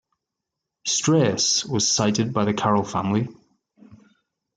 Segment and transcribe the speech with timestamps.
[0.83, 3.27] 'Stress' was cited by the Carroll family.